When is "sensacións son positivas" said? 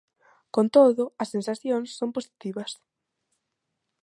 1.35-2.71